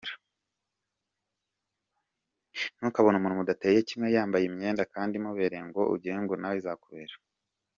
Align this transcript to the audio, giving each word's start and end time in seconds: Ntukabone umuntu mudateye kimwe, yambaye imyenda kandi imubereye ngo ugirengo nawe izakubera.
Ntukabone 2.77 3.15
umuntu 3.17 3.39
mudateye 3.39 3.79
kimwe, 3.89 4.07
yambaye 4.15 4.43
imyenda 4.45 4.83
kandi 4.93 5.13
imubereye 5.15 5.63
ngo 5.69 5.81
ugirengo 5.93 6.33
nawe 6.37 6.55
izakubera. 6.61 7.15